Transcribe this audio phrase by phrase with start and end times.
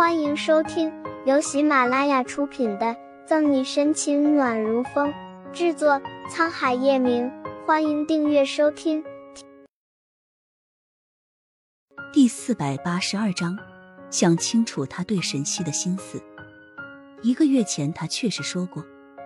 [0.00, 0.90] 欢迎收听
[1.26, 2.86] 由喜马拉雅出品的
[3.26, 5.12] 《赠你深情暖如风》，
[5.52, 7.30] 制作沧海夜明。
[7.66, 9.04] 欢迎订阅收听。
[12.14, 13.58] 第四百八十二章，
[14.10, 16.18] 想清楚他对沈西的心思。
[17.20, 18.82] 一个月前他确实说过，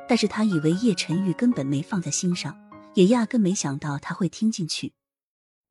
[0.09, 2.59] 但是他以为叶晨玉根本没放在心上，
[2.95, 4.93] 也压根没想到他会听进去，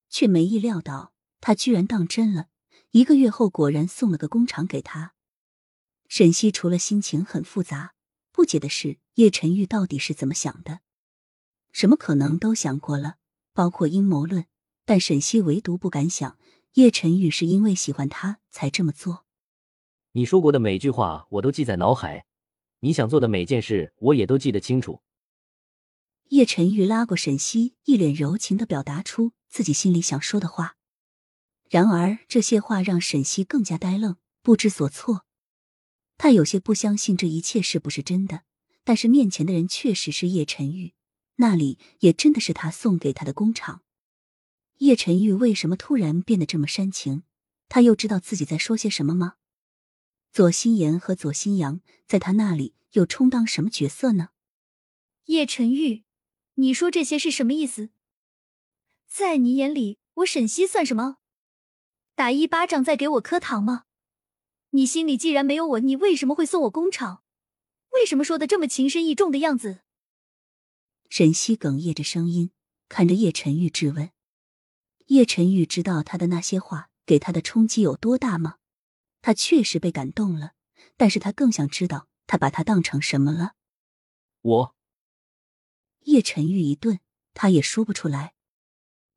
[0.09, 1.11] 却没意料到
[1.41, 2.45] 他居然当真了。
[2.93, 5.15] 一个月后，果然送了个工厂给他。
[6.07, 7.95] 沈西除了心情很复杂，
[8.31, 10.81] 不解的是叶晨玉到底是怎么想的？
[11.71, 13.15] 什么可能都想过了，
[13.51, 14.45] 包括阴谋论，
[14.85, 16.37] 但沈西唯独不敢想
[16.73, 19.25] 叶晨玉是因为喜欢他才这么做。
[20.11, 22.27] 你说过的每句话我都记在脑海，
[22.81, 25.01] 你想做的每件事我也都记得清楚。
[26.25, 30.75] 叶晨玉拉过沈西，一脸柔情的表达出自己心里想说的话。
[31.73, 35.25] 然而，这些话让沈西更加呆愣，不知所措。
[36.19, 38.43] 他有些不相信这一切是不是真的，
[38.83, 40.93] 但是面前的人确实是叶晨玉，
[41.37, 43.81] 那里也真的是他送给他的工厂。
[44.77, 47.23] 叶晨玉为什么突然变得这么煽情？
[47.67, 49.37] 他又知道自己在说些什么吗？
[50.31, 54.29] 左心言和左心阳在他那里又充当什么角色呢？
[55.25, 56.03] 叶晨玉，
[56.53, 57.89] 你说这些是什么意思？
[59.07, 61.17] 在你眼里，我沈西算什么？
[62.15, 63.85] 打一巴掌再给我颗糖吗？
[64.71, 67.23] 你心里既然没有我，你为什么会送我工厂？
[67.89, 69.81] 为什么说的这么情深意重的样子？
[71.09, 72.51] 沈西哽咽着声音
[72.89, 74.11] 看着叶晨玉质问。
[75.07, 78.57] 叶晨玉知道他的那些话给他的冲击有多大吗？
[79.21, 80.53] 他确实被感动了，
[80.97, 83.53] 但是他更想知道他把他当成什么了。
[84.41, 84.75] 我。
[86.01, 86.99] 叶晨玉一顿，
[87.33, 88.33] 他也说不出来。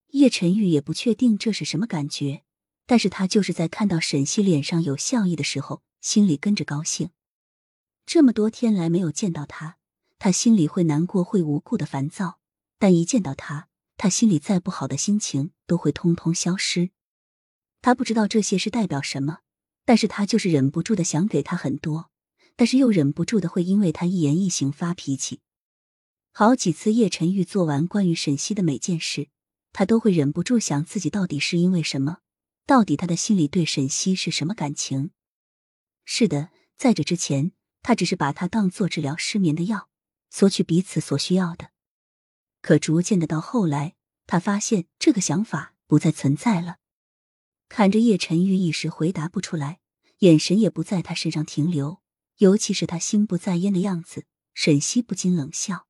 [0.09, 2.45] 叶晨玉也不确定这是什么感觉。
[2.87, 7.11] 但是他就是在看到沈西脸上有笑意的时候，心里跟着高兴。
[8.07, 9.79] 这么多天来没有见到他，
[10.19, 12.39] 他心里会难过，会无故的烦躁。
[12.79, 16.91] 但一见到他，他心里再不好的心情都会通通消失。
[17.83, 19.41] 他不知道这些是代表什么，
[19.85, 22.11] 但是他就是忍不住的想给他很多，
[22.55, 25.41] 但是又忍不住的会因为他一言一行发脾气。
[26.33, 29.29] 好几次叶晨玉做完关于沈西的每件事，
[29.73, 32.19] 他都会忍不住想自己到底是因为什么。
[32.67, 35.13] 到底他的心里对沈西是什么感情？
[36.05, 39.89] 是的，在这之前，他只是把他当做治疗失眠的药，
[40.31, 41.71] 索取彼此所需要的。
[42.61, 43.95] 可逐渐的到后来，
[44.27, 46.79] 他发现这个想法不再存在了。
[47.69, 49.79] 看着叶晨玉一时回答不出来，
[50.19, 52.03] 眼神也不在他身上停留，
[52.39, 55.87] 尤其是他心不在焉的样子，沈西不禁冷笑，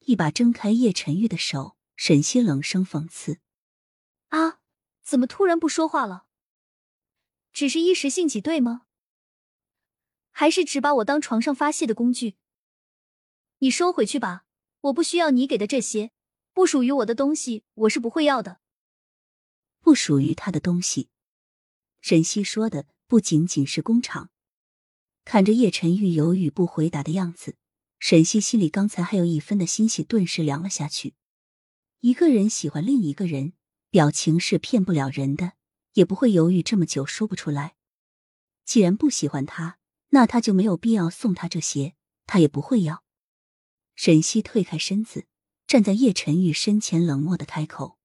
[0.00, 1.76] 一把挣开叶晨玉的手。
[1.96, 3.38] 沈西冷声讽刺：“！”
[5.14, 6.26] 怎么突然不说话了？
[7.52, 8.82] 只是一时兴起，对吗？
[10.32, 12.34] 还是只把我当床上发泄的工具？
[13.58, 14.44] 你收回去吧，
[14.80, 16.10] 我不需要你给的这些，
[16.52, 18.58] 不属于我的东西，我是不会要的。
[19.78, 21.10] 不属于他的东西，
[22.00, 24.30] 沈西说的不仅仅是工厂。
[25.24, 27.54] 看着叶晨玉犹豫不回答的样子，
[28.00, 31.14] 沈西心里刚才还有一分的欣喜顿时凉了下去。
[32.00, 33.52] 一个人喜欢另一个人。
[33.94, 35.52] 表情是骗不了人的，
[35.92, 37.76] 也不会犹豫这么久说不出来。
[38.64, 39.78] 既然不喜欢他，
[40.08, 41.94] 那他就没有必要送他这些，
[42.26, 43.04] 他也不会要。
[43.94, 45.26] 沈西退开身子，
[45.68, 47.96] 站在叶晨玉身前，冷漠的开口：“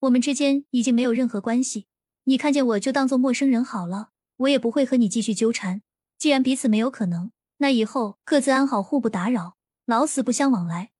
[0.00, 1.88] 我们之间已经没有任何关系，
[2.24, 5.82] 你看见我就当做陌生人好了，我也不会和你继续纠缠。
[6.16, 10.92] 既然彼此没有可能，那以后各自安好，互不打扰，老死不相往来。”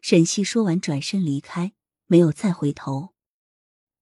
[0.00, 1.74] 沈西说完，转身离开。
[2.08, 3.12] 没有再回头，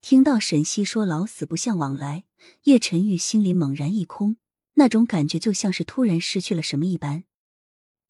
[0.03, 2.25] 听到沈西说“老死不相往来”，
[2.65, 4.37] 叶晨玉心里猛然一空，
[4.75, 7.25] 那种感觉就像是突然失去了什么一般。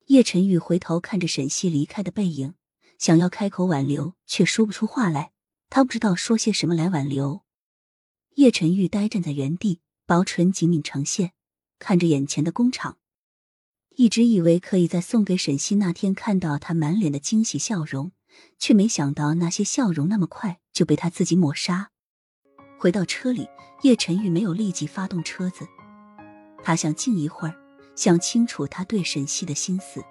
[0.06, 2.54] 叶晨玉回头看着沈西离开的背影，
[2.98, 5.30] 想要开口挽留，却说不出话来。
[5.70, 7.42] 他不知道说些什么来挽留。
[8.34, 11.32] 叶晨玉呆站在原地，薄唇紧抿成线，
[11.78, 12.98] 看着眼前的工厂，
[13.90, 18.10] 一直以为可以在送给沈西那天看到他满脸的惊喜笑容。
[18.58, 21.90] 却没想到那些笑容那么快就被他自己抹杀。
[22.78, 23.48] 回到车里，
[23.82, 25.66] 叶晨玉没有立即发动车子，
[26.62, 27.54] 他想静一会儿，
[27.96, 30.02] 想清楚他对沈西的心思。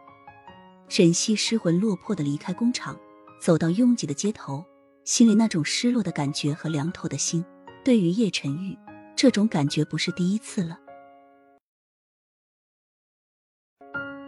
[0.89, 2.99] 沈西失魂落魄的离开工厂，
[3.39, 4.63] 走到拥挤的街头，
[5.03, 7.43] 心里那种失落的感觉和凉透的心，
[7.83, 8.77] 对于叶晨玉，
[9.15, 10.79] 这种感觉不是第一次了。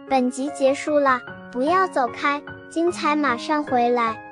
[0.08, 1.20] 本集结束了，
[1.50, 2.40] 不要走开。
[2.68, 4.25] 精彩马上回来。